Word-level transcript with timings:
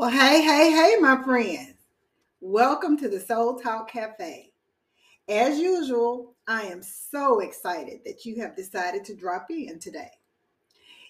Well, 0.00 0.08
hey, 0.08 0.40
hey, 0.40 0.70
hey, 0.70 0.96
my 0.98 1.22
friends. 1.22 1.74
Welcome 2.40 2.96
to 3.00 3.08
the 3.10 3.20
Soul 3.20 3.60
Talk 3.60 3.90
Cafe. 3.90 4.50
As 5.28 5.58
usual, 5.58 6.36
I 6.48 6.62
am 6.62 6.82
so 6.82 7.40
excited 7.40 8.00
that 8.06 8.24
you 8.24 8.40
have 8.40 8.56
decided 8.56 9.04
to 9.04 9.14
drop 9.14 9.48
in 9.50 9.78
today. 9.78 10.08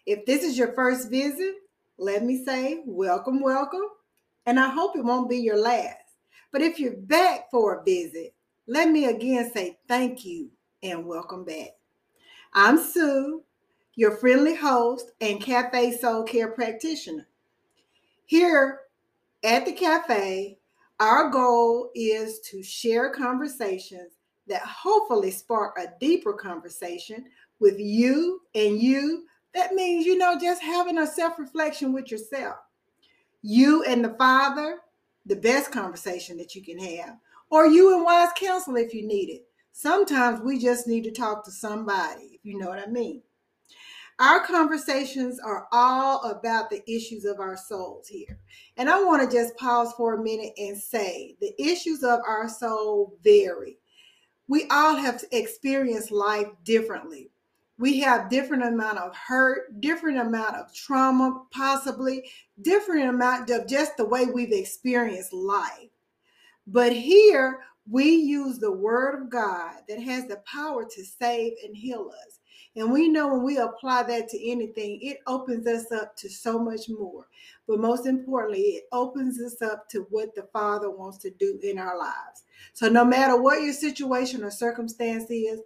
If 0.06 0.26
this 0.26 0.42
is 0.42 0.58
your 0.58 0.72
first 0.72 1.08
visit, 1.08 1.54
let 1.98 2.24
me 2.24 2.44
say 2.44 2.82
welcome, 2.84 3.40
welcome, 3.40 3.86
and 4.46 4.58
I 4.58 4.68
hope 4.68 4.96
it 4.96 5.04
won't 5.04 5.30
be 5.30 5.38
your 5.38 5.56
last. 5.56 6.16
But 6.50 6.62
if 6.62 6.80
you're 6.80 6.96
back 6.96 7.48
for 7.48 7.76
a 7.76 7.84
visit, 7.84 8.34
let 8.66 8.90
me 8.90 9.04
again 9.04 9.52
say 9.52 9.78
thank 9.86 10.24
you 10.24 10.50
and 10.82 11.06
welcome 11.06 11.44
back. 11.44 11.76
I'm 12.54 12.76
Sue, 12.76 13.44
your 13.94 14.16
friendly 14.16 14.56
host 14.56 15.12
and 15.20 15.40
Cafe 15.40 15.96
Soul 15.98 16.24
Care 16.24 16.50
practitioner. 16.50 17.28
Here 18.30 18.82
at 19.42 19.66
the 19.66 19.72
cafe, 19.72 20.60
our 21.00 21.30
goal 21.30 21.90
is 21.96 22.38
to 22.42 22.62
share 22.62 23.10
conversations 23.10 24.12
that 24.46 24.62
hopefully 24.62 25.32
spark 25.32 25.76
a 25.76 25.88
deeper 25.98 26.34
conversation 26.34 27.24
with 27.58 27.80
you 27.80 28.42
and 28.54 28.80
you. 28.80 29.24
That 29.52 29.74
means, 29.74 30.06
you 30.06 30.16
know, 30.16 30.38
just 30.38 30.62
having 30.62 30.98
a 30.98 31.08
self 31.08 31.40
reflection 31.40 31.92
with 31.92 32.12
yourself. 32.12 32.58
You 33.42 33.82
and 33.82 34.04
the 34.04 34.14
Father, 34.16 34.78
the 35.26 35.34
best 35.34 35.72
conversation 35.72 36.36
that 36.36 36.54
you 36.54 36.62
can 36.62 36.78
have, 36.78 37.16
or 37.50 37.66
you 37.66 37.96
and 37.96 38.04
wise 38.04 38.30
counsel 38.36 38.76
if 38.76 38.94
you 38.94 39.04
need 39.04 39.28
it. 39.28 39.44
Sometimes 39.72 40.40
we 40.40 40.60
just 40.60 40.86
need 40.86 41.02
to 41.02 41.10
talk 41.10 41.44
to 41.46 41.50
somebody, 41.50 42.26
if 42.34 42.44
you 42.44 42.60
know 42.60 42.68
what 42.68 42.78
I 42.78 42.86
mean. 42.86 43.22
Our 44.20 44.44
conversations 44.44 45.40
are 45.40 45.66
all 45.72 46.22
about 46.30 46.68
the 46.68 46.82
issues 46.86 47.24
of 47.24 47.40
our 47.40 47.56
souls 47.56 48.06
here. 48.06 48.38
And 48.76 48.90
I 48.90 49.02
want 49.02 49.22
to 49.22 49.34
just 49.34 49.56
pause 49.56 49.94
for 49.96 50.12
a 50.12 50.22
minute 50.22 50.52
and 50.58 50.76
say 50.76 51.36
the 51.40 51.54
issues 51.58 52.04
of 52.04 52.20
our 52.28 52.46
soul 52.46 53.16
vary. 53.24 53.78
We 54.46 54.66
all 54.70 54.94
have 54.94 55.24
experienced 55.32 56.10
life 56.10 56.48
differently. 56.64 57.30
We 57.78 57.98
have 58.00 58.28
different 58.28 58.62
amount 58.62 58.98
of 58.98 59.16
hurt, 59.16 59.80
different 59.80 60.18
amount 60.18 60.56
of 60.56 60.74
trauma, 60.74 61.44
possibly 61.50 62.30
different 62.60 63.08
amount 63.08 63.48
of 63.48 63.66
just 63.66 63.96
the 63.96 64.04
way 64.04 64.26
we've 64.26 64.52
experienced 64.52 65.32
life. 65.32 65.88
But 66.66 66.92
here 66.92 67.60
we 67.88 68.16
use 68.16 68.58
the 68.58 68.70
word 68.70 69.22
of 69.22 69.30
God 69.30 69.76
that 69.88 69.98
has 70.02 70.26
the 70.26 70.42
power 70.44 70.84
to 70.84 71.04
save 71.06 71.54
and 71.64 71.74
heal 71.74 72.10
us. 72.26 72.39
And 72.76 72.92
we 72.92 73.08
know 73.08 73.28
when 73.28 73.42
we 73.42 73.58
apply 73.58 74.04
that 74.04 74.28
to 74.28 74.50
anything, 74.50 75.00
it 75.02 75.18
opens 75.26 75.66
us 75.66 75.90
up 75.90 76.16
to 76.18 76.28
so 76.28 76.58
much 76.58 76.88
more. 76.88 77.26
But 77.66 77.80
most 77.80 78.06
importantly, 78.06 78.60
it 78.60 78.84
opens 78.92 79.40
us 79.40 79.60
up 79.60 79.88
to 79.90 80.06
what 80.10 80.34
the 80.36 80.44
Father 80.52 80.90
wants 80.90 81.18
to 81.18 81.30
do 81.30 81.58
in 81.62 81.78
our 81.78 81.98
lives. 81.98 82.44
So 82.72 82.88
no 82.88 83.04
matter 83.04 83.40
what 83.40 83.62
your 83.62 83.72
situation 83.72 84.44
or 84.44 84.50
circumstance 84.50 85.30
is, 85.30 85.60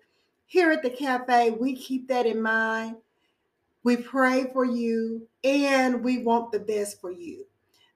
here 0.47 0.71
at 0.71 0.83
the 0.83 0.91
cafe, 0.91 1.51
we 1.51 1.75
keep 1.75 2.09
that 2.09 2.27
in 2.27 2.41
mind. 2.41 2.97
We 3.83 3.97
pray 3.97 4.51
for 4.53 4.65
you 4.65 5.29
and 5.43 6.03
we 6.03 6.23
want 6.23 6.53
the 6.53 6.61
best 6.61 7.03
for 7.03 7.11
you. 7.11 7.45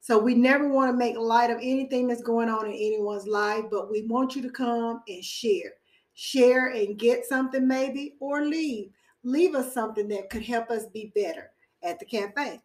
So 0.01 0.19
we 0.19 0.34
never 0.34 0.69
want 0.69 0.91
to 0.91 0.97
make 0.97 1.17
light 1.17 1.51
of 1.51 1.59
anything 1.59 2.09
that's 2.09 2.23
going 2.23 2.48
on 2.51 2.67
in 2.67 2.73
anyone's 2.73 3.27
life, 3.27 3.64
but 3.70 3.91
we 3.91 4.03
want 4.03 4.36
you 4.36 4.42
to 4.42 4.51
come 4.51 5.03
and 5.09 5.25
share. 5.25 5.73
Share 6.14 6.69
and 6.69 6.98
get 6.98 7.25
something 7.25 7.67
maybe 7.67 8.17
or 8.20 8.45
leave 8.45 8.91
leave 9.22 9.55
us 9.55 9.72
something 9.72 10.08
that 10.08 10.30
could 10.30 10.42
help 10.42 10.70
us 10.70 10.86
be 10.86 11.12
better 11.14 11.50
at 11.83 11.98
the 11.98 12.05
cafe. 12.05 12.61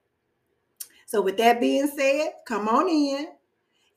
So, 1.06 1.22
with 1.22 1.38
that 1.38 1.60
being 1.60 1.88
said, 1.88 2.32
come 2.48 2.68
on 2.68 2.90
in. 2.90 3.28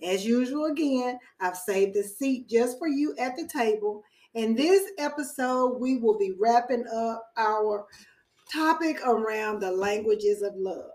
As 0.03 0.27
usual, 0.27 0.67
again, 0.67 1.19
I've 1.41 1.57
saved 1.57 1.97
a 1.97 2.03
seat 2.03 2.49
just 2.49 2.79
for 2.79 2.89
you 2.89 3.17
at 3.19 3.37
the 3.37 3.49
table. 3.49 4.03
In 4.35 4.55
this 4.55 4.91
episode, 4.99 5.79
we 5.81 5.97
will 5.97 6.19
be 6.19 6.35
wrapping 6.39 6.85
up 6.93 7.33
our 7.39 7.87
topic 8.53 9.01
around 9.07 9.61
the 9.61 9.71
languages 9.71 10.43
of 10.43 10.55
love. 10.57 10.91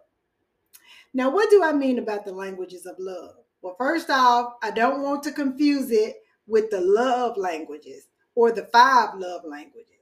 Now, 1.13 1.29
what 1.31 1.49
do 1.49 1.63
I 1.63 1.73
mean 1.73 1.97
about 1.97 2.23
the 2.23 2.31
languages 2.31 2.85
of 2.85 2.95
love? 2.99 3.35
Well, 3.61 3.75
first 3.77 4.09
off, 4.09 4.53
I 4.61 4.71
don't 4.71 5.01
want 5.01 5.23
to 5.23 5.31
confuse 5.31 5.91
it 5.91 6.17
with 6.47 6.69
the 6.69 6.81
love 6.81 7.37
languages 7.37 8.07
or 8.35 8.51
the 8.51 8.65
five 8.65 9.15
love 9.15 9.41
languages. 9.43 10.00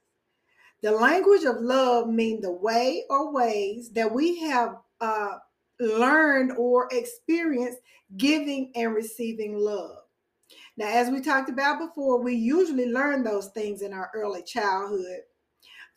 The 0.81 0.91
language 0.91 1.43
of 1.43 1.57
love 1.59 2.07
mean 2.07 2.41
the 2.41 2.51
way 2.51 3.03
or 3.09 3.33
ways 3.33 3.91
that 3.91 4.11
we 4.11 4.39
have 4.39 4.77
uh, 5.01 5.35
learned 5.79 6.53
or 6.57 6.87
experienced 6.91 7.79
giving 8.17 8.71
and 8.75 8.93
receiving 8.93 9.57
love. 9.57 9.97
Now, 10.77 10.87
as 10.87 11.09
we 11.09 11.21
talked 11.21 11.49
about 11.49 11.79
before, 11.79 12.21
we 12.21 12.33
usually 12.33 12.87
learn 12.87 13.23
those 13.23 13.49
things 13.49 13.81
in 13.81 13.93
our 13.93 14.09
early 14.15 14.43
childhood 14.43 15.19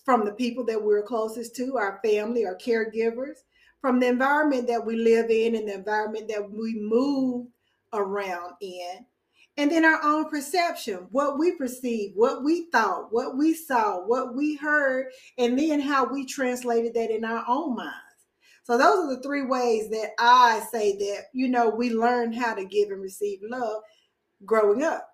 from 0.05 0.25
the 0.25 0.33
people 0.33 0.65
that 0.67 0.83
we're 0.83 1.03
closest 1.03 1.55
to, 1.57 1.77
our 1.77 2.01
family 2.05 2.45
or 2.45 2.59
caregivers, 2.59 3.37
from 3.81 4.01
the 4.01 4.09
environment 4.09 4.67
that 4.67 4.85
we 4.85 4.97
live 4.97 5.31
in 5.31 5.55
and 5.55 5.69
the 5.69 5.75
environment 5.75 6.29
that 6.29 6.51
we 6.51 6.75
move 6.75 7.47
around 7.93 8.55
in, 8.61 9.07
and 9.57 9.71
then 9.71 9.85
our 9.85 10.03
own 10.03 10.31
perception, 10.31 11.07
what 11.11 11.39
we 11.39 11.53
perceived, 11.53 12.17
what 12.17 12.43
we 12.43 12.71
thought, 12.71 13.13
what 13.13 13.37
we 13.37 13.53
saw, 13.55 13.99
what 13.99 14.35
we 14.35 14.57
heard, 14.57 15.07
and 15.37 15.59
then 15.59 15.79
how 15.81 16.05
we 16.05 16.25
translated 16.25 16.95
that 16.95 17.11
in 17.11 17.25
our 17.25 17.45
own 17.47 17.77
minds. 17.77 17.93
So 18.65 18.79
those 18.79 19.05
are 19.05 19.17
the 19.17 19.23
three 19.23 19.43
ways 19.43 19.91
that 19.91 20.13
I 20.19 20.63
say 20.71 20.97
that, 20.97 21.25
you 21.35 21.49
know, 21.49 21.69
we 21.69 21.91
learn 21.91 22.33
how 22.33 22.55
to 22.55 22.65
give 22.65 22.91
and 22.91 23.03
receive 23.03 23.41
love 23.43 23.83
growing 24.45 24.83
up. 24.83 25.09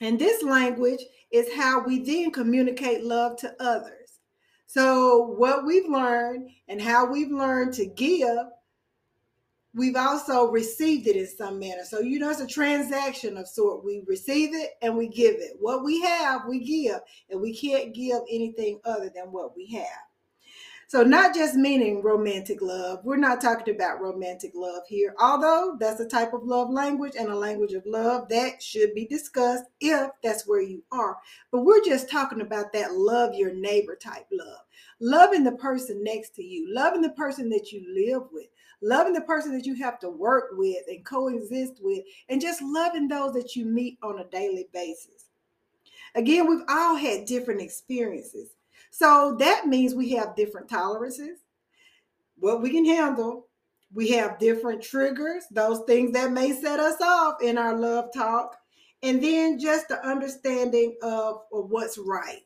And 0.00 0.18
this 0.18 0.42
language 0.42 1.00
is 1.32 1.52
how 1.54 1.80
we 1.84 2.00
then 2.00 2.30
communicate 2.30 3.02
love 3.02 3.36
to 3.38 3.54
others. 3.58 4.20
So 4.66 5.34
what 5.38 5.64
we've 5.64 5.88
learned 5.88 6.50
and 6.68 6.80
how 6.80 7.06
we've 7.06 7.30
learned 7.30 7.74
to 7.74 7.86
give 7.86 8.38
we've 9.74 9.96
also 9.96 10.50
received 10.50 11.06
it 11.06 11.16
in 11.16 11.26
some 11.26 11.58
manner. 11.58 11.84
So, 11.84 12.00
you 12.00 12.18
know, 12.18 12.30
it's 12.30 12.40
a 12.40 12.46
transaction 12.46 13.36
of 13.36 13.48
sort. 13.48 13.84
We 13.84 14.02
receive 14.06 14.54
it 14.54 14.70
and 14.80 14.96
we 14.96 15.08
give 15.08 15.34
it. 15.34 15.56
What 15.58 15.84
we 15.84 16.00
have, 16.02 16.42
we 16.48 16.60
give, 16.60 17.00
and 17.30 17.40
we 17.40 17.54
can't 17.54 17.94
give 17.94 18.20
anything 18.30 18.80
other 18.84 19.10
than 19.14 19.32
what 19.32 19.56
we 19.56 19.66
have. 19.74 19.86
So, 20.86 21.02
not 21.02 21.34
just 21.34 21.56
meaning 21.56 22.02
romantic 22.02 22.60
love. 22.60 23.00
We're 23.04 23.16
not 23.16 23.40
talking 23.40 23.74
about 23.74 24.02
romantic 24.02 24.52
love 24.54 24.82
here, 24.86 25.14
although 25.18 25.76
that's 25.80 25.98
a 25.98 26.06
type 26.06 26.34
of 26.34 26.44
love 26.44 26.70
language 26.70 27.14
and 27.18 27.30
a 27.30 27.34
language 27.34 27.72
of 27.72 27.84
love 27.86 28.28
that 28.28 28.62
should 28.62 28.94
be 28.94 29.06
discussed 29.06 29.64
if 29.80 30.10
that's 30.22 30.46
where 30.46 30.62
you 30.62 30.84
are. 30.92 31.16
But 31.50 31.64
we're 31.64 31.82
just 31.82 32.10
talking 32.10 32.42
about 32.42 32.72
that 32.74 32.92
love 32.92 33.34
your 33.34 33.54
neighbor 33.54 33.96
type 33.96 34.26
love, 34.30 34.60
loving 35.00 35.42
the 35.42 35.56
person 35.56 36.04
next 36.04 36.34
to 36.36 36.44
you, 36.44 36.72
loving 36.72 37.00
the 37.00 37.10
person 37.10 37.48
that 37.48 37.72
you 37.72 37.82
live 37.88 38.28
with, 38.30 38.46
loving 38.84 39.14
the 39.14 39.20
person 39.22 39.52
that 39.52 39.66
you 39.66 39.74
have 39.74 39.98
to 39.98 40.10
work 40.10 40.50
with 40.52 40.84
and 40.88 41.04
coexist 41.04 41.80
with, 41.80 42.04
and 42.28 42.40
just 42.40 42.62
loving 42.62 43.08
those 43.08 43.32
that 43.32 43.56
you 43.56 43.64
meet 43.64 43.98
on 44.02 44.20
a 44.20 44.24
daily 44.24 44.68
basis. 44.72 45.26
Again, 46.14 46.46
we've 46.46 46.64
all 46.68 46.94
had 46.94 47.24
different 47.24 47.60
experiences. 47.60 48.50
So 48.90 49.34
that 49.40 49.66
means 49.66 49.94
we 49.94 50.10
have 50.10 50.36
different 50.36 50.68
tolerances, 50.68 51.40
what 52.38 52.62
we 52.62 52.70
can 52.70 52.84
handle. 52.84 53.48
We 53.92 54.10
have 54.10 54.40
different 54.40 54.82
triggers, 54.82 55.44
those 55.52 55.80
things 55.86 56.12
that 56.12 56.32
may 56.32 56.52
set 56.52 56.80
us 56.80 57.00
off 57.00 57.40
in 57.40 57.56
our 57.56 57.76
love 57.76 58.06
talk. 58.12 58.56
And 59.04 59.22
then 59.22 59.58
just 59.58 59.86
the 59.86 60.04
understanding 60.04 60.96
of, 61.00 61.42
of 61.52 61.70
what's 61.70 61.96
right. 61.96 62.40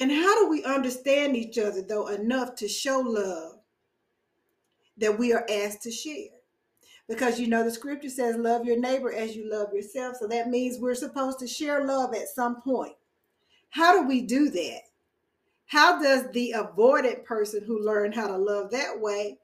And 0.00 0.10
how 0.10 0.40
do 0.40 0.48
we 0.48 0.64
understand 0.64 1.36
each 1.36 1.58
other, 1.58 1.82
though, 1.82 2.08
enough 2.08 2.56
to 2.56 2.66
show 2.66 2.98
love 2.98 3.60
that 4.98 5.18
we 5.18 5.32
are 5.32 5.46
asked 5.50 5.82
to 5.82 5.90
share. 5.90 6.28
Because 7.08 7.38
you 7.38 7.48
know, 7.48 7.64
the 7.64 7.70
scripture 7.70 8.08
says, 8.08 8.36
Love 8.36 8.64
your 8.64 8.78
neighbor 8.78 9.12
as 9.12 9.36
you 9.36 9.50
love 9.50 9.72
yourself. 9.72 10.16
So 10.18 10.26
that 10.28 10.48
means 10.48 10.78
we're 10.78 10.94
supposed 10.94 11.38
to 11.40 11.46
share 11.46 11.84
love 11.84 12.14
at 12.14 12.28
some 12.28 12.62
point. 12.62 12.94
How 13.70 14.00
do 14.00 14.06
we 14.06 14.22
do 14.22 14.50
that? 14.50 14.80
How 15.66 16.00
does 16.00 16.30
the 16.32 16.54
avoidant 16.56 17.24
person 17.24 17.64
who 17.64 17.84
learned 17.84 18.14
how 18.14 18.28
to 18.28 18.36
love 18.36 18.70
that 18.70 19.00
way 19.00 19.38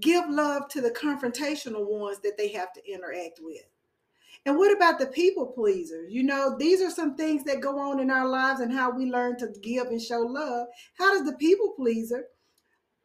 give 0.00 0.28
love 0.28 0.68
to 0.68 0.80
the 0.80 0.90
confrontational 0.90 1.86
ones 1.86 2.18
that 2.20 2.36
they 2.36 2.48
have 2.48 2.72
to 2.74 2.90
interact 2.90 3.40
with? 3.42 3.64
And 4.46 4.56
what 4.58 4.74
about 4.76 4.98
the 4.98 5.06
people 5.06 5.46
pleasers? 5.46 6.12
You 6.12 6.22
know, 6.22 6.56
these 6.58 6.82
are 6.82 6.90
some 6.90 7.16
things 7.16 7.44
that 7.44 7.60
go 7.60 7.78
on 7.78 7.98
in 8.00 8.10
our 8.10 8.28
lives 8.28 8.60
and 8.60 8.72
how 8.72 8.90
we 8.90 9.10
learn 9.10 9.38
to 9.38 9.48
give 9.62 9.86
and 9.86 10.00
show 10.00 10.20
love. 10.20 10.68
How 10.98 11.14
does 11.14 11.24
the 11.24 11.36
people 11.38 11.72
pleaser 11.76 12.26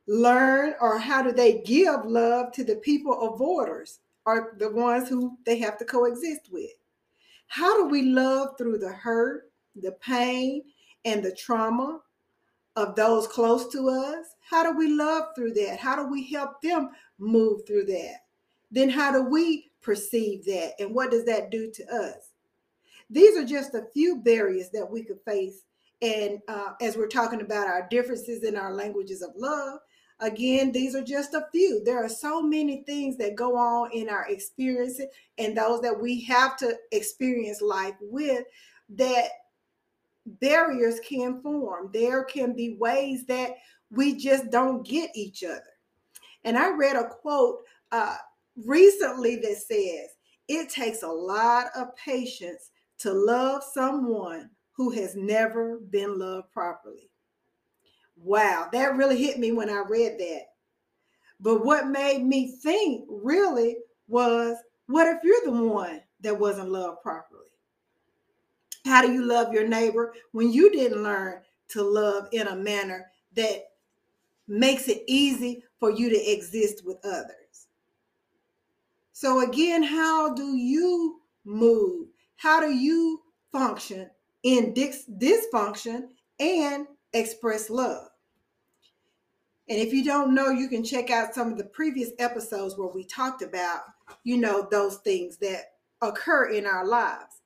learn 0.09 0.73
or 0.81 0.97
how 0.97 1.21
do 1.21 1.31
they 1.31 1.61
give 1.61 2.03
love 2.03 2.51
to 2.51 2.63
the 2.63 2.77
people 2.77 3.13
of 3.13 3.39
avoiders 3.39 4.00
or 4.25 4.56
the 4.57 4.69
ones 4.69 5.07
who 5.07 5.38
they 5.45 5.59
have 5.59 5.77
to 5.77 5.85
coexist 5.85 6.50
with? 6.51 6.71
How 7.47 7.77
do 7.77 7.88
we 7.88 8.01
love 8.01 8.57
through 8.57 8.79
the 8.79 8.91
hurt, 8.91 9.51
the 9.75 9.91
pain, 9.94 10.63
and 11.06 11.23
the 11.23 11.31
trauma 11.31 12.01
of 12.75 12.95
those 12.95 13.27
close 13.27 13.71
to 13.71 13.88
us? 13.88 14.25
How 14.41 14.63
do 14.63 14.75
we 14.75 14.91
love 14.91 15.35
through 15.35 15.53
that? 15.53 15.79
How 15.79 15.95
do 15.95 16.09
we 16.09 16.27
help 16.31 16.59
them 16.62 16.89
move 17.19 17.62
through 17.67 17.85
that? 17.85 18.15
Then 18.71 18.89
how 18.89 19.12
do 19.12 19.23
we 19.23 19.69
perceive 19.81 20.44
that? 20.45 20.73
And 20.79 20.94
what 20.94 21.12
does 21.12 21.25
that 21.25 21.51
do 21.51 21.71
to 21.71 21.95
us? 21.95 22.31
These 23.12 23.38
are 23.38 23.45
just 23.45 23.75
a 23.75 23.88
few 23.94 24.17
barriers 24.17 24.69
that 24.71 24.89
we 24.89 25.03
could 25.03 25.19
face. 25.23 25.63
And 26.01 26.39
uh, 26.47 26.73
as 26.81 26.97
we're 26.97 27.07
talking 27.07 27.41
about 27.41 27.67
our 27.67 27.88
differences 27.89 28.44
in 28.44 28.55
our 28.55 28.73
languages 28.73 29.21
of 29.21 29.31
love, 29.35 29.79
again, 30.19 30.71
these 30.71 30.95
are 30.95 31.04
just 31.04 31.33
a 31.33 31.45
few. 31.51 31.81
There 31.83 32.04
are 32.04 32.10
so 32.10 32.42
many 32.42 32.83
things 32.83 33.18
that 33.18 33.36
go 33.36 33.56
on 33.56 33.92
in 33.92 34.10
our 34.10 34.27
experience 34.27 35.00
and 35.38 35.56
those 35.56 35.81
that 35.81 36.00
we 36.00 36.21
have 36.21 36.57
to 36.57 36.75
experience 36.92 37.62
life 37.62 37.95
with 38.01 38.44
that 38.89 39.30
barriers 40.25 41.00
can 41.01 41.42
form. 41.42 41.89
There 41.94 42.24
can 42.24 42.54
be 42.56 42.75
ways 42.75 43.25
that 43.25 43.56
we 43.92 44.16
just 44.16 44.51
don't 44.51 44.86
get 44.86 45.10
each 45.16 45.44
other. 45.44 45.63
And 46.44 46.57
I 46.57 46.69
read 46.69 46.95
a 46.95 47.07
quote 47.07 47.60
uh, 47.92 48.18
recently 48.56 49.38
that 49.38 49.57
says, 49.57 50.15
It 50.48 50.69
takes 50.69 51.04
a 51.04 51.07
lot 51.07 51.68
of 51.75 51.95
patience 51.95 52.72
to 53.00 53.12
love 53.13 53.63
someone 53.63 54.50
who 54.74 54.92
has 54.92 55.15
never 55.15 55.80
been 55.89 56.19
loved 56.19 56.51
properly. 56.51 57.08
Wow, 58.24 58.68
that 58.71 58.95
really 58.95 59.18
hit 59.18 59.39
me 59.39 59.51
when 59.51 59.69
I 59.69 59.83
read 59.88 60.19
that. 60.19 60.42
But 61.39 61.63
what 61.63 61.88
made 61.88 62.24
me 62.24 62.51
think 62.62 63.06
really 63.10 63.77
was 64.07 64.57
what 64.88 65.07
if 65.07 65.24
you're 65.24 65.45
the 65.45 65.51
one 65.51 66.01
that 66.21 66.38
wasn't 66.38 66.69
loved 66.69 67.01
properly? 67.01 67.45
How 68.86 69.01
do 69.01 69.12
you 69.12 69.24
love 69.24 69.54
your 69.54 69.68
neighbor 69.68 70.13
when 70.31 70.51
you 70.51 70.71
didn't 70.71 71.04
learn 71.04 71.42
to 71.69 71.83
love 71.83 72.27
in 72.31 72.48
a 72.48 72.56
manner 72.56 73.06
that 73.36 73.66
makes 74.48 74.88
it 74.88 75.04
easy 75.07 75.63
for 75.80 75.92
you 75.92 76.10
to 76.10 76.31
exist 76.31 76.86
with 76.86 76.98
others? 77.06 77.68
So, 79.13 79.48
again, 79.48 79.83
how 79.83 80.33
do 80.33 80.56
you 80.56 81.22
move? 81.45 82.07
How 82.38 82.60
do 82.60 82.72
you 82.74 83.22
function 83.51 84.10
in 84.44 84.74
dysfunction 84.74 86.07
and 86.39 86.88
express 87.13 87.69
love? 87.69 88.08
And 89.69 89.77
if 89.77 89.94
you 89.94 90.04
don't 90.04 90.33
know, 90.33 90.50
you 90.50 90.68
can 90.68 90.83
check 90.83 91.12
out 91.12 91.36
some 91.36 91.51
of 91.51 91.57
the 91.57 91.66
previous 91.66 92.10
episodes 92.18 92.75
where 92.75 92.89
we 92.89 93.04
talked 93.04 93.44
about, 93.44 93.81
you 94.24 94.38
know, 94.38 94.68
those 94.69 94.98
things 94.98 95.38
that 95.38 95.74
occur 96.01 96.50
in 96.50 96.66
our 96.66 96.88
lives. 96.88 97.42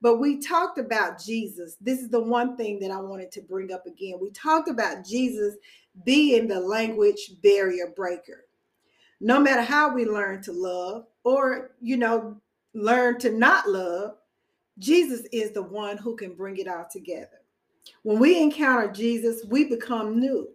But 0.00 0.16
we 0.16 0.40
talked 0.40 0.78
about 0.78 1.22
Jesus. 1.22 1.76
This 1.80 2.00
is 2.00 2.08
the 2.08 2.22
one 2.22 2.56
thing 2.56 2.78
that 2.80 2.90
I 2.90 3.00
wanted 3.00 3.30
to 3.32 3.42
bring 3.42 3.72
up 3.72 3.86
again. 3.86 4.18
We 4.20 4.30
talked 4.30 4.70
about 4.70 5.04
Jesus 5.04 5.56
being 6.04 6.48
the 6.48 6.60
language 6.60 7.32
barrier 7.42 7.92
breaker. 7.94 8.46
No 9.20 9.38
matter 9.40 9.62
how 9.62 9.92
we 9.92 10.06
learn 10.06 10.40
to 10.42 10.52
love 10.52 11.06
or, 11.24 11.72
you 11.80 11.96
know, 11.96 12.40
learn 12.72 13.18
to 13.18 13.30
not 13.30 13.68
love, 13.68 14.14
Jesus 14.78 15.26
is 15.32 15.50
the 15.50 15.62
one 15.62 15.98
who 15.98 16.16
can 16.16 16.34
bring 16.34 16.56
it 16.58 16.68
all 16.68 16.86
together. 16.90 17.42
When 18.04 18.20
we 18.20 18.40
encounter 18.40 18.92
Jesus, 18.92 19.44
we 19.48 19.64
become 19.64 20.20
new. 20.20 20.48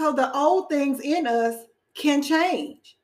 So 0.00 0.14
the 0.14 0.34
old 0.34 0.70
things 0.70 0.98
in 1.02 1.26
us 1.26 1.66
can 1.92 2.22
change 2.22 2.96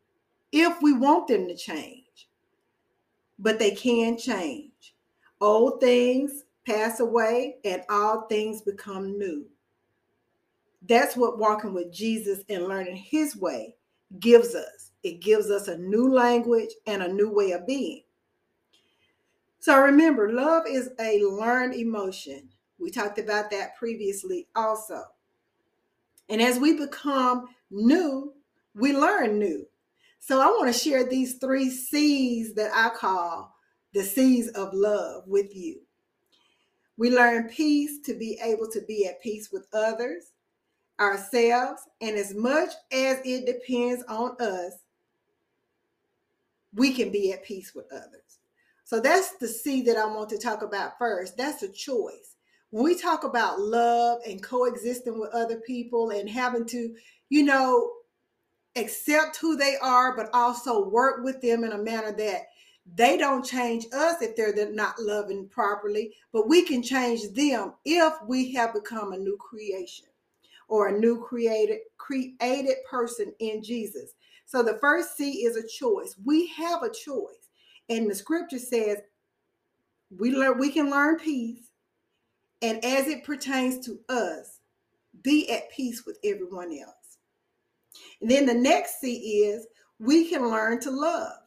if 0.51 0.81
we 0.81 0.95
want 0.95 1.29
them 1.29 1.47
to 1.47 1.55
change, 1.55 2.27
but 3.39 3.59
they 3.59 3.73
can 3.73 4.17
change. 4.17 4.95
Old 5.43 5.79
things 5.79 6.45
pass 6.65 7.01
away 7.01 7.57
and 7.67 7.83
all 7.91 8.23
things 8.23 8.63
become 8.63 9.19
new. 9.19 9.45
That's 10.89 11.19
what 11.19 11.39
walking 11.39 11.75
with 11.75 11.93
Jesus 11.93 12.41
and 12.49 12.65
learning 12.65 12.97
his 12.97 13.37
way 13.37 13.75
gives 14.19 14.55
us. 14.55 14.93
It 15.03 15.21
gives 15.21 15.51
us 15.51 15.69
a 15.69 15.77
new 15.77 16.11
language 16.11 16.71
and 16.87 17.03
a 17.03 17.13
new 17.13 17.31
way 17.31 17.51
of 17.51 17.67
being. 17.67 18.05
So 19.59 19.79
remember, 19.83 20.33
love 20.33 20.63
is 20.67 20.89
a 20.99 21.23
learned 21.25 21.75
emotion. 21.75 22.49
We 22.79 22.91
talked 22.91 23.19
about 23.19 23.51
that 23.51 23.77
previously 23.77 24.49
also. 24.57 25.03
And 26.29 26.43
as 26.43 26.59
we 26.59 26.77
become 26.77 27.47
new, 27.71 28.33
we 28.75 28.97
learn 28.97 29.39
new. 29.39 29.67
So 30.19 30.41
I 30.41 30.47
want 30.47 30.73
to 30.73 30.79
share 30.79 31.05
these 31.05 31.39
three 31.39 31.71
C's 31.71 32.55
that 32.55 32.73
I 32.75 32.91
call 32.97 33.55
the 33.95 34.03
C's 34.03 34.49
of 34.49 34.75
love 34.75 35.23
with 35.27 35.55
you. 35.55 35.81
We 36.97 37.11
learn 37.11 37.49
peace 37.49 38.01
to 38.07 38.15
be 38.15 38.39
able 38.43 38.69
to 38.71 38.81
be 38.83 39.07
at 39.07 39.23
peace 39.23 39.51
with 39.53 39.67
others, 39.73 40.33
ourselves, 40.99 41.83
and 42.01 42.17
as 42.17 42.35
much 42.35 42.71
as 42.91 43.21
it 43.25 43.47
depends 43.47 44.03
on 44.09 44.37
us, 44.41 44.73
we 46.75 46.93
can 46.93 47.11
be 47.11 47.33
at 47.33 47.45
peace 47.45 47.75
with 47.75 47.87
others. 47.93 48.39
So 48.85 49.01
that's 49.01 49.37
the 49.37 49.49
C 49.49 49.83
that 49.83 49.97
I 49.97 50.07
want 50.07 50.31
to 50.31 50.39
talk 50.39 50.63
about 50.63 50.99
first. 50.99 51.37
That's 51.37 51.63
a 51.63 51.69
choice. 51.69 52.36
We 52.73 52.99
talk 52.99 53.25
about 53.25 53.61
love 53.61 54.21
and 54.27 54.43
coexisting 54.43 55.19
with 55.19 55.31
other 55.31 55.61
people 55.61 56.11
and 56.11 56.29
having 56.29 56.67
to, 56.67 56.95
you 57.29 57.45
know, 57.45 57.91
accept 58.77 59.37
who 59.37 59.57
they 59.57 59.77
are, 59.81 60.17
but 60.17 60.29
also 60.33 60.89
work 60.89 61.25
with 61.25 61.41
them 61.41 61.65
in 61.65 61.73
a 61.73 61.79
manner 61.79 62.13
that 62.13 62.43
they 62.95 63.17
don't 63.17 63.45
change 63.45 63.87
us 63.93 64.23
if 64.23 64.37
they're 64.37 64.73
not 64.73 64.95
loving 64.99 65.49
properly, 65.49 66.13
but 66.33 66.49
we 66.49 66.63
can 66.63 66.83
change 66.83 67.29
them 67.33 67.73
if 67.85 68.13
we 68.27 68.53
have 68.53 68.75
become 68.75 69.13
a 69.13 69.19
new 69.19 69.37
creation 69.39 70.07
or 70.69 70.89
a 70.89 70.99
new 70.99 71.21
created 71.21 71.79
created 71.97 72.77
person 72.89 73.33
in 73.41 73.63
Jesus. 73.63 74.15
So 74.45 74.63
the 74.63 74.79
first 74.81 75.17
C 75.17 75.45
is 75.45 75.57
a 75.57 75.67
choice. 75.67 76.15
We 76.25 76.47
have 76.49 76.83
a 76.83 76.93
choice. 76.93 77.49
And 77.89 78.09
the 78.09 78.15
scripture 78.15 78.59
says 78.59 78.99
we 80.17 80.33
learn 80.33 80.59
we 80.59 80.71
can 80.71 80.91
learn 80.91 81.19
peace 81.19 81.66
and 82.67 82.85
as 82.85 83.07
it 83.07 83.23
pertains 83.23 83.87
to 83.87 84.01
us, 84.09 84.59
be 85.23 85.49
at 85.51 85.71
peace 85.71 86.05
with 86.05 86.19
everyone 86.25 86.73
else. 86.73 87.19
And 88.21 88.29
then 88.29 88.45
the 88.45 88.55
next 88.55 89.01
C 89.01 89.45
is 89.45 89.69
we 90.01 90.29
can 90.29 90.51
learn 90.51 90.81
to 90.81 90.91
love 90.91 91.39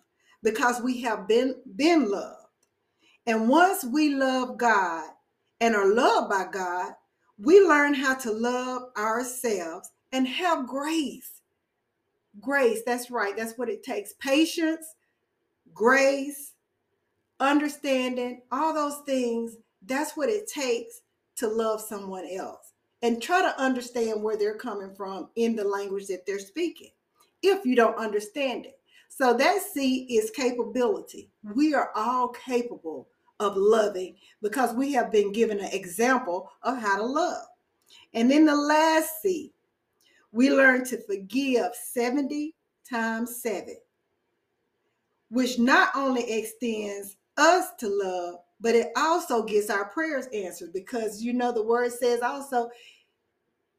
because 0.44 0.82
we 0.82 1.02
have 1.02 1.28
been 1.28 1.56
been 1.76 2.10
loved. 2.10 2.38
And 3.28 3.50
once 3.50 3.84
we 3.84 4.16
love 4.16 4.58
God 4.58 5.10
and 5.60 5.76
are 5.76 5.94
loved 5.94 6.30
by 6.30 6.46
God, 6.50 6.94
we 7.38 7.60
learn 7.60 7.94
how 7.94 8.16
to 8.16 8.32
love 8.32 8.84
ourselves 8.98 9.92
and 10.14 10.26
have 10.26 10.68
grace. 10.68 11.42
Grace, 12.40 12.82
that's 12.86 13.12
right. 13.12 13.36
That's 13.36 13.58
what 13.58 13.70
it 13.70 13.84
takes. 13.84 14.14
Patience, 14.14 14.96
grace, 15.74 16.54
understanding, 17.42 18.42
all 18.54 18.74
those 18.74 19.00
things. 19.06 19.58
That's 19.86 20.16
what 20.16 20.30
it 20.30 20.48
takes 20.48 21.02
to 21.40 21.48
love 21.48 21.82
someone 21.82 22.28
else. 22.32 22.74
And 23.02 23.22
try 23.22 23.42
to 23.42 23.62
understand 23.62 24.22
where 24.22 24.38
they're 24.38 24.58
coming 24.58 24.94
from 24.94 25.30
in 25.36 25.56
the 25.56 25.64
language 25.64 26.08
that 26.08 26.26
they're 26.26 26.38
speaking 26.38 26.92
if 27.42 27.66
you 27.66 27.76
don't 27.76 27.98
understand 27.98 28.66
it. 28.66 28.80
So 29.08 29.34
that 29.34 29.62
C 29.62 30.04
is 30.04 30.32
capability. 30.32 31.30
Mm-hmm. 31.46 31.58
We 31.58 31.74
are 31.74 31.92
all 31.96 32.30
capable 32.30 33.08
of 33.40 33.56
loving 33.56 34.16
because 34.42 34.74
we 34.74 34.92
have 34.94 35.12
been 35.12 35.32
given 35.32 35.60
an 35.60 35.72
example 35.72 36.52
of 36.64 36.78
how 36.78 36.98
to 36.98 37.06
love. 37.06 37.46
And 38.14 38.30
then 38.30 38.46
the 38.46 38.56
last 38.56 39.22
C, 39.22 39.54
we 40.32 40.52
learn 40.52 40.86
to 40.86 41.02
forgive 41.04 41.74
70 41.74 42.54
times 42.88 43.42
7, 43.42 43.78
which 45.30 45.58
not 45.58 45.90
only 45.96 46.30
extends 46.30 47.16
us 47.40 47.72
to 47.80 47.88
love, 47.88 48.36
but 48.60 48.76
it 48.76 48.92
also 48.96 49.44
gets 49.44 49.70
our 49.70 49.86
prayers 49.86 50.28
answered 50.34 50.74
because 50.74 51.24
you 51.24 51.34
know 51.34 51.52
the 51.52 51.64
word 51.64 51.92
says 51.92 52.22
also 52.22 52.70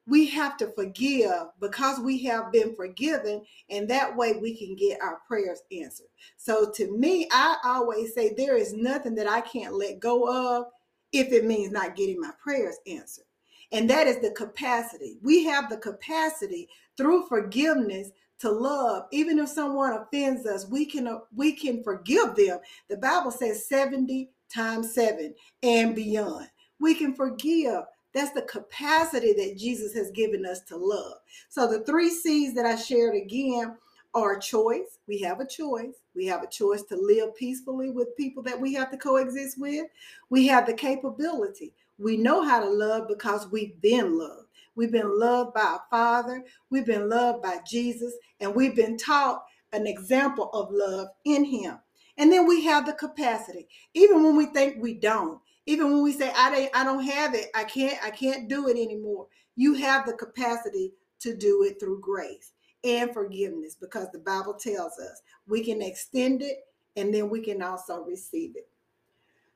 we 0.07 0.27
have 0.27 0.57
to 0.57 0.69
forgive 0.73 1.45
because 1.61 2.01
we 2.01 2.25
have 2.25 2.51
been 2.51 2.75
forgiven 2.75 3.43
and 3.69 3.89
that 3.89 4.17
way 4.17 4.33
we 4.33 4.57
can 4.57 4.75
get 4.75 5.01
our 5.01 5.21
prayers 5.29 5.63
answered. 5.71 6.09
So 6.37 6.71
to 6.73 6.91
me 6.97 7.29
i 7.31 7.57
always 7.65 8.15
say 8.15 8.35
there 8.35 8.57
is 8.57 8.73
nothing 8.73 9.15
that 9.17 9.29
i 9.29 9.41
can't 9.43 9.75
let 9.75 10.01
go 10.01 10.59
of 10.59 10.67
if 11.13 11.33
it 11.33 11.45
means 11.45 11.73
not 11.73 11.97
getting 11.97 12.21
my 12.21 12.31
prayers 12.43 12.79
answered. 12.87 13.25
And 13.73 13.89
that 13.89 14.07
is 14.07 14.21
the 14.21 14.31
capacity. 14.31 15.19
We 15.23 15.45
have 15.45 15.69
the 15.69 15.77
capacity 15.77 16.69
through 16.97 17.29
forgiveness 17.29 18.11
to 18.41 18.51
love 18.51 19.05
even 19.13 19.39
if 19.39 19.49
someone 19.49 19.93
offends 19.93 20.47
us 20.47 20.67
we 20.69 20.85
can 20.85 21.07
uh, 21.07 21.19
we 21.35 21.53
can 21.53 21.83
forgive 21.83 22.35
them 22.37 22.59
the 22.89 22.97
bible 22.97 23.31
says 23.31 23.69
70 23.69 24.31
times 24.53 24.95
7 24.95 25.35
and 25.63 25.95
beyond 25.95 26.49
we 26.79 26.95
can 26.95 27.15
forgive 27.15 27.83
that's 28.13 28.33
the 28.33 28.43
capacity 28.43 29.33
that 29.35 29.57
Jesus 29.57 29.95
has 29.95 30.11
given 30.11 30.45
us 30.45 30.61
to 30.63 30.77
love. 30.77 31.19
So 31.49 31.67
the 31.67 31.85
three 31.85 32.11
C's 32.11 32.55
that 32.55 32.67
I 32.67 32.77
shared 32.77 33.15
again 33.15 33.77
are 34.15 34.39
choice. 34.39 34.99
We 35.07 35.21
have 35.21 35.41
a 35.41 35.47
choice. 35.47 35.95
We 36.17 36.27
have 36.27 36.43
a 36.43 36.49
choice 36.49 36.83
to 36.85 36.97
live 36.97 37.37
peacefully 37.37 37.91
with 37.91 38.17
people 38.17 38.43
that 38.45 38.61
we 38.61 38.75
have 38.75 38.91
to 38.91 38.97
coexist 38.97 39.61
with. 39.61 39.87
We 40.29 40.47
have 40.49 40.67
the 40.67 40.75
capability. 40.75 41.73
We 41.99 42.17
know 42.17 42.43
how 42.43 42.61
to 42.61 42.69
love 42.69 43.07
because 43.07 43.49
we've 43.51 43.81
been 43.81 44.19
loved. 44.19 44.40
We've 44.75 44.93
been 44.93 45.19
loved 45.19 45.55
by 45.55 45.63
our 45.63 45.83
Father. 45.91 46.45
We've 46.71 46.87
been 46.87 47.09
loved 47.09 47.43
by 47.43 47.59
Jesus. 47.67 48.15
And 48.41 48.55
we've 48.55 48.77
been 48.77 48.97
taught 48.97 49.45
an 49.73 49.87
example 49.87 50.51
of 50.53 50.71
love 50.71 51.09
in 51.25 51.45
Him. 51.45 51.79
And 52.17 52.31
then 52.31 52.47
we 52.47 52.65
have 52.65 52.87
the 52.87 52.93
capacity, 52.93 53.67
even 53.95 54.23
when 54.23 54.37
we 54.37 54.47
think 54.47 54.77
we 54.79 54.95
don't, 54.95 55.41
even 55.67 55.91
when 55.91 56.03
we 56.03 56.13
say, 56.13 56.31
I 56.37 56.51
don't, 56.51 56.71
I 56.75 56.85
don't 56.85 57.05
have 57.05 57.35
it, 57.35 57.47
I 57.55 57.65
can't, 57.65 57.97
I 58.05 58.11
can't 58.11 58.49
do 58.49 58.69
it 58.69 58.73
anymore. 58.73 59.27
You 59.57 59.75
have 59.75 60.05
the 60.05 60.13
capacity 60.13 60.93
to 61.21 61.35
do 61.35 61.63
it 61.65 61.81
through 61.81 62.01
grace 62.01 62.53
and 62.85 63.13
forgiveness 63.13 63.75
because 63.75 64.09
the 64.11 64.19
Bible 64.19 64.55
tells 64.55 64.99
us 64.99 65.23
we 65.47 65.65
can 65.65 65.81
extend 65.81 66.43
it 66.43 66.67
and 66.97 67.13
then 67.15 67.31
we 67.31 67.41
can 67.41 67.63
also 67.63 68.03
receive 68.03 68.57
it. 68.57 68.69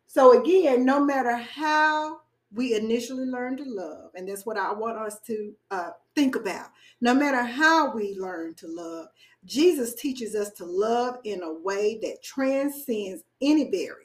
So, 0.06 0.40
again, 0.40 0.84
no 0.84 1.04
matter 1.04 1.36
how 1.36 2.20
we 2.54 2.74
initially 2.74 3.26
learn 3.26 3.56
to 3.56 3.64
love, 3.64 4.10
and 4.14 4.28
that's 4.28 4.46
what 4.46 4.56
I 4.56 4.72
want 4.72 4.96
us 4.98 5.18
to 5.26 5.52
uh, 5.70 5.90
think 6.14 6.36
about, 6.36 6.68
no 7.00 7.14
matter 7.14 7.42
how 7.42 7.94
we 7.94 8.16
learn 8.18 8.54
to 8.54 8.66
love, 8.68 9.08
Jesus 9.44 9.94
teaches 9.94 10.34
us 10.34 10.50
to 10.52 10.64
love 10.64 11.16
in 11.24 11.42
a 11.42 11.52
way 11.52 11.98
that 12.02 12.22
transcends 12.22 13.24
any 13.40 13.70
barrier. 13.70 13.98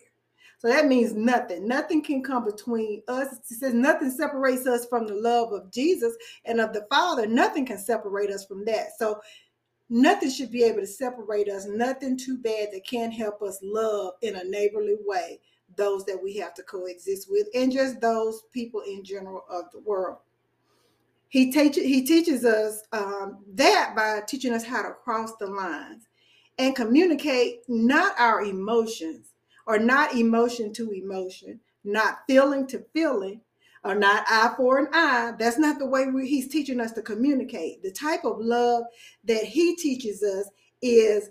So 0.57 0.67
that 0.67 0.87
means 0.87 1.13
nothing. 1.13 1.67
Nothing 1.67 2.03
can 2.03 2.21
come 2.21 2.43
between 2.43 3.01
us. 3.07 3.33
It 3.49 3.55
says 3.55 3.73
nothing 3.73 4.11
separates 4.11 4.67
us 4.67 4.85
from 4.87 5.07
the 5.07 5.13
love 5.13 5.53
of 5.53 5.71
Jesus 5.71 6.13
and 6.43 6.59
of 6.59 6.73
the 6.73 6.85
Father. 6.89 7.25
Nothing 7.25 7.65
can 7.65 7.77
separate 7.77 8.29
us 8.29 8.45
from 8.45 8.65
that. 8.65 8.87
So 8.97 9.21
nothing 9.89 10.29
should 10.29 10.51
be 10.51 10.63
able 10.63 10.81
to 10.81 10.87
separate 10.87 11.47
us. 11.47 11.65
Nothing 11.65 12.17
too 12.17 12.37
bad 12.39 12.69
that 12.73 12.85
can't 12.85 13.13
help 13.13 13.41
us 13.41 13.57
love 13.63 14.15
in 14.21 14.35
a 14.35 14.43
neighborly 14.43 14.97
way 15.05 15.39
those 15.79 16.05
that 16.05 16.21
we 16.21 16.37
have 16.37 16.53
to 16.55 16.63
coexist 16.63 17.27
with 17.31 17.47
and 17.55 17.71
just 17.71 17.99
those 18.01 18.43
people 18.51 18.81
in 18.81 19.03
general 19.03 19.43
of 19.49 19.65
the 19.71 19.79
world. 19.79 20.17
He 21.29 21.51
teaches 21.51 21.83
he 21.83 22.05
teaches 22.05 22.45
us 22.45 22.83
um, 22.91 23.39
that 23.53 23.93
by 23.95 24.21
teaching 24.27 24.53
us 24.53 24.63
how 24.63 24.83
to 24.83 24.91
cross 24.91 25.35
the 25.37 25.47
lines 25.47 26.07
and 26.57 26.75
communicate 26.75 27.61
not 27.67 28.19
our 28.19 28.41
emotions 28.43 29.33
or 29.65 29.79
not 29.79 30.15
emotion 30.15 30.73
to 30.73 30.91
emotion, 30.91 31.59
not 31.83 32.19
feeling 32.27 32.65
to 32.67 32.83
feeling, 32.93 33.41
or 33.83 33.95
not 33.95 34.25
eye 34.27 34.53
for 34.57 34.79
an 34.79 34.87
eye. 34.93 35.33
That's 35.37 35.57
not 35.57 35.79
the 35.79 35.85
way 35.85 36.07
we, 36.07 36.27
he's 36.27 36.47
teaching 36.49 36.79
us 36.79 36.91
to 36.93 37.01
communicate. 37.01 37.83
The 37.83 37.91
type 37.91 38.25
of 38.25 38.39
love 38.39 38.83
that 39.25 39.43
he 39.43 39.75
teaches 39.75 40.23
us 40.23 40.49
is 40.81 41.29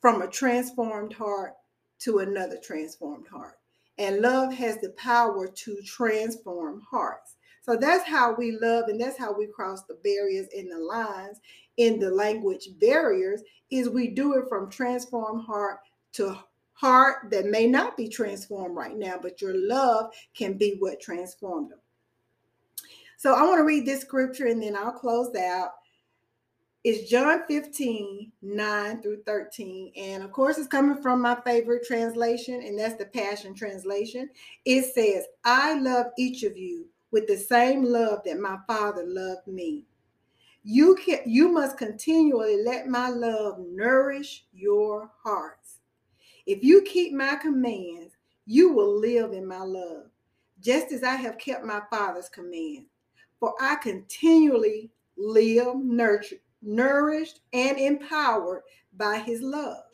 from 0.00 0.22
a 0.22 0.28
transformed 0.28 1.12
heart 1.12 1.54
to 2.00 2.18
another 2.18 2.58
transformed 2.62 3.26
heart. 3.28 3.58
And 3.98 4.20
love 4.20 4.52
has 4.54 4.78
the 4.78 4.90
power 4.90 5.48
to 5.48 5.82
transform 5.84 6.82
hearts. 6.88 7.36
So 7.62 7.76
that's 7.76 8.08
how 8.08 8.34
we 8.34 8.52
love 8.52 8.88
and 8.88 9.00
that's 9.00 9.18
how 9.18 9.36
we 9.36 9.46
cross 9.46 9.82
the 9.82 9.98
barriers 10.02 10.46
and 10.56 10.70
the 10.70 10.78
lines 10.78 11.40
in 11.76 11.98
the 11.98 12.10
language 12.10 12.68
barriers 12.80 13.42
is 13.70 13.88
we 13.88 14.08
do 14.08 14.34
it 14.34 14.48
from 14.48 14.70
transformed 14.70 15.44
heart 15.44 15.80
to 16.12 16.38
heart 16.72 17.30
that 17.30 17.46
may 17.46 17.66
not 17.66 17.96
be 17.96 18.08
transformed 18.08 18.76
right 18.76 18.96
now, 18.96 19.18
but 19.20 19.42
your 19.42 19.54
love 19.54 20.12
can 20.34 20.56
be 20.56 20.76
what 20.78 21.00
transformed 21.00 21.70
them. 21.70 21.80
So 23.16 23.34
I 23.34 23.42
want 23.42 23.58
to 23.58 23.64
read 23.64 23.84
this 23.84 24.02
scripture 24.02 24.46
and 24.46 24.62
then 24.62 24.76
I'll 24.76 24.92
close 24.92 25.34
out. 25.36 25.70
It's 26.84 27.10
John 27.10 27.42
15, 27.48 28.30
9 28.40 29.02
through 29.02 29.22
13. 29.26 29.92
And 29.96 30.22
of 30.22 30.30
course, 30.30 30.58
it's 30.58 30.68
coming 30.68 31.02
from 31.02 31.20
my 31.20 31.36
favorite 31.44 31.84
translation, 31.84 32.62
and 32.62 32.78
that's 32.78 32.94
the 32.94 33.06
Passion 33.06 33.52
Translation. 33.52 34.30
It 34.64 34.94
says, 34.94 35.24
I 35.44 35.78
love 35.78 36.06
each 36.16 36.44
of 36.44 36.56
you 36.56 36.86
with 37.10 37.26
the 37.26 37.36
same 37.36 37.82
love 37.82 38.20
that 38.24 38.38
my 38.38 38.58
Father 38.68 39.02
loved 39.04 39.48
me. 39.48 39.86
You 40.62 40.96
can 40.96 41.20
you 41.26 41.48
must 41.48 41.78
continually 41.78 42.62
let 42.62 42.86
my 42.86 43.08
love 43.08 43.58
nourish 43.58 44.44
your 44.52 45.10
hearts. 45.22 45.78
If 46.46 46.62
you 46.62 46.82
keep 46.82 47.12
my 47.12 47.36
commands, 47.36 48.16
you 48.46 48.72
will 48.72 48.98
live 48.98 49.32
in 49.32 49.46
my 49.46 49.62
love, 49.62 50.06
just 50.60 50.92
as 50.92 51.02
I 51.02 51.14
have 51.16 51.38
kept 51.38 51.64
my 51.64 51.82
Father's 51.90 52.28
command. 52.28 52.86
For 53.40 53.54
I 53.60 53.76
continually 53.76 54.90
live 55.16 55.76
nurtured, 55.76 56.40
nourished, 56.62 57.40
and 57.52 57.78
empowered 57.78 58.62
by 58.96 59.18
his 59.18 59.40
love. 59.40 59.84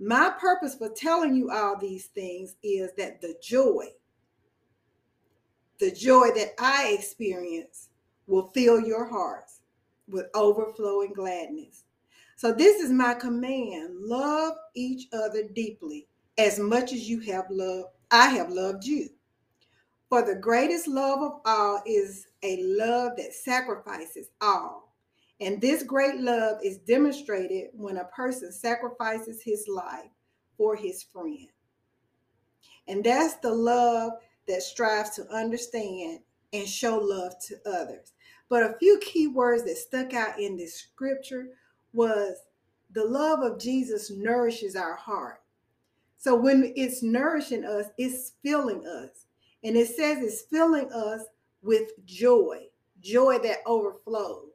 My 0.00 0.32
purpose 0.38 0.76
for 0.76 0.90
telling 0.90 1.34
you 1.34 1.50
all 1.50 1.76
these 1.76 2.06
things 2.06 2.56
is 2.62 2.90
that 2.96 3.20
the 3.20 3.34
joy, 3.42 3.86
the 5.80 5.90
joy 5.90 6.28
that 6.36 6.52
I 6.58 6.96
experience, 6.96 7.88
will 8.26 8.48
fill 8.48 8.80
your 8.80 9.06
hearts 9.06 9.60
with 10.08 10.26
overflowing 10.34 11.12
gladness. 11.12 11.84
So, 12.36 12.52
this 12.52 12.80
is 12.80 12.90
my 12.90 13.14
command 13.14 13.96
love 13.98 14.54
each 14.76 15.08
other 15.12 15.42
deeply 15.54 16.06
as 16.38 16.60
much 16.60 16.92
as 16.92 17.08
you 17.08 17.18
have 17.20 17.46
loved, 17.50 17.88
I 18.12 18.28
have 18.28 18.50
loved 18.50 18.84
you. 18.84 19.08
For 20.08 20.22
the 20.22 20.36
greatest 20.36 20.86
love 20.86 21.20
of 21.20 21.40
all 21.44 21.82
is 21.84 22.28
a 22.42 22.62
love 22.62 23.12
that 23.16 23.34
sacrifices 23.34 24.28
all. 24.40 24.87
And 25.40 25.60
this 25.60 25.82
great 25.82 26.20
love 26.20 26.58
is 26.64 26.78
demonstrated 26.78 27.68
when 27.72 27.98
a 27.98 28.04
person 28.06 28.50
sacrifices 28.52 29.42
his 29.42 29.66
life 29.68 30.10
for 30.56 30.74
his 30.74 31.02
friend. 31.02 31.48
And 32.88 33.04
that's 33.04 33.36
the 33.36 33.52
love 33.52 34.12
that 34.48 34.62
strives 34.62 35.10
to 35.10 35.28
understand 35.28 36.20
and 36.52 36.66
show 36.66 36.98
love 36.98 37.34
to 37.46 37.56
others. 37.66 38.12
But 38.48 38.62
a 38.62 38.76
few 38.78 38.98
key 38.98 39.28
words 39.28 39.64
that 39.64 39.76
stuck 39.76 40.14
out 40.14 40.40
in 40.40 40.56
this 40.56 40.74
scripture 40.74 41.50
was 41.92 42.36
the 42.92 43.04
love 43.04 43.40
of 43.40 43.60
Jesus 43.60 44.10
nourishes 44.10 44.74
our 44.74 44.96
heart. 44.96 45.42
So 46.16 46.34
when 46.34 46.72
it's 46.74 47.02
nourishing 47.02 47.64
us, 47.64 47.86
it's 47.98 48.32
filling 48.42 48.86
us. 48.86 49.26
And 49.62 49.76
it 49.76 49.88
says 49.88 50.18
it's 50.22 50.42
filling 50.42 50.90
us 50.92 51.22
with 51.62 51.90
joy, 52.06 52.66
joy 53.00 53.38
that 53.40 53.58
overflows. 53.66 54.47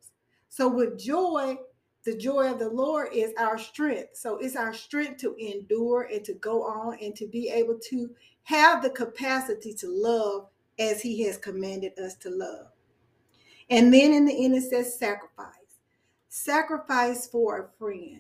So 0.54 0.68
with 0.68 1.00
joy, 1.00 1.58
the 2.06 2.16
joy 2.16 2.52
of 2.52 2.60
the 2.60 2.70
Lord 2.70 3.08
is 3.12 3.34
our 3.40 3.58
strength. 3.58 4.10
So 4.14 4.38
it's 4.38 4.56
our 4.56 4.72
strength 4.72 5.20
to 5.22 5.34
endure 5.34 6.04
and 6.14 6.24
to 6.26 6.36
go 6.36 6.62
on 6.62 7.00
and 7.02 7.16
to 7.16 7.26
be 7.26 7.50
able 7.50 7.80
to 7.90 8.12
have 8.44 8.84
the 8.84 8.92
capacity 8.92 9.74
to 9.74 9.88
love 9.88 10.50
as 10.78 11.02
He 11.02 11.24
has 11.24 11.38
commanded 11.38 11.98
us 11.98 12.14
to 12.18 12.30
love. 12.30 12.68
And 13.72 13.92
then 13.92 14.14
in 14.14 14.26
the 14.26 14.46
end, 14.46 14.54
it 14.54 14.62
says 14.70 15.00
sacrifice 15.00 15.50
sacrifice 16.30 17.26
for 17.26 17.60
a 17.60 17.78
friend. 17.80 18.20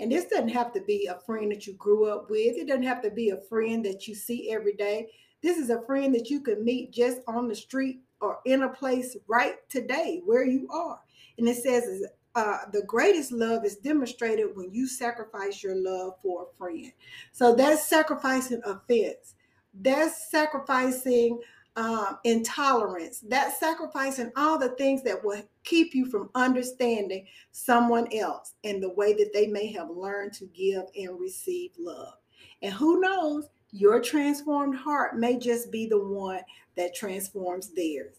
And 0.00 0.10
this 0.10 0.24
doesn't 0.24 0.48
have 0.48 0.72
to 0.72 0.80
be 0.80 1.06
a 1.06 1.20
friend 1.26 1.52
that 1.52 1.68
you 1.68 1.74
grew 1.74 2.06
up 2.06 2.28
with. 2.28 2.56
It 2.56 2.66
doesn't 2.66 2.82
have 2.82 3.02
to 3.02 3.10
be 3.10 3.30
a 3.30 3.40
friend 3.48 3.84
that 3.84 4.08
you 4.08 4.16
see 4.16 4.50
every 4.50 4.74
day. 4.74 5.10
This 5.44 5.58
is 5.58 5.70
a 5.70 5.82
friend 5.82 6.12
that 6.16 6.28
you 6.28 6.40
can 6.40 6.64
meet 6.64 6.92
just 6.92 7.20
on 7.28 7.46
the 7.46 7.54
street 7.54 8.00
or 8.20 8.40
in 8.44 8.62
a 8.62 8.68
place 8.68 9.16
right 9.26 9.56
today 9.68 10.22
where 10.24 10.44
you 10.44 10.68
are. 10.70 11.00
And 11.38 11.48
it 11.48 11.56
says 11.56 12.04
uh, 12.34 12.58
the 12.72 12.82
greatest 12.82 13.32
love 13.32 13.64
is 13.64 13.76
demonstrated 13.76 14.54
when 14.54 14.72
you 14.72 14.86
sacrifice 14.86 15.62
your 15.62 15.76
love 15.76 16.14
for 16.22 16.44
a 16.44 16.56
friend. 16.56 16.92
So 17.32 17.54
that's 17.54 17.88
sacrificing 17.88 18.60
offense. 18.64 19.34
That's 19.80 20.30
sacrificing 20.30 21.40
um, 21.76 22.18
intolerance, 22.24 23.20
that 23.28 23.56
sacrificing 23.58 24.32
all 24.36 24.58
the 24.58 24.70
things 24.70 25.04
that 25.04 25.24
will 25.24 25.42
keep 25.62 25.94
you 25.94 26.06
from 26.06 26.28
understanding 26.34 27.26
someone 27.52 28.08
else 28.12 28.54
and 28.64 28.82
the 28.82 28.92
way 28.94 29.12
that 29.12 29.32
they 29.32 29.46
may 29.46 29.70
have 29.72 29.88
learned 29.88 30.32
to 30.34 30.46
give 30.46 30.82
and 30.96 31.20
receive 31.20 31.70
love. 31.78 32.14
And 32.62 32.72
who 32.72 33.00
knows, 33.00 33.48
your 33.70 34.00
transformed 34.00 34.76
heart 34.76 35.18
may 35.18 35.38
just 35.38 35.70
be 35.70 35.86
the 35.86 36.00
one 36.00 36.40
that 36.76 36.94
transforms 36.94 37.70
theirs. 37.74 38.14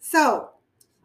So 0.00 0.50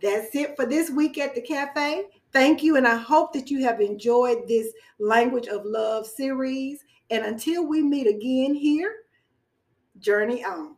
that's 0.01 0.35
it 0.35 0.55
for 0.55 0.65
this 0.65 0.89
week 0.89 1.17
at 1.17 1.35
the 1.35 1.41
cafe. 1.41 2.05
Thank 2.31 2.63
you, 2.63 2.75
and 2.75 2.87
I 2.87 2.97
hope 2.97 3.31
that 3.33 3.49
you 3.49 3.63
have 3.63 3.79
enjoyed 3.79 4.47
this 4.47 4.73
Language 4.99 5.47
of 5.47 5.65
Love 5.65 6.05
series. 6.05 6.83
And 7.09 7.25
until 7.25 7.65
we 7.65 7.81
meet 7.81 8.07
again 8.07 8.53
here, 8.53 8.93
journey 9.99 10.43
on. 10.43 10.74